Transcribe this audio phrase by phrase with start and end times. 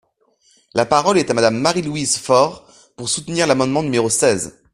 [0.73, 2.65] La parole est à Madame Marie-Louise Fort,
[2.95, 4.59] pour soutenir l’amendement numéro seize.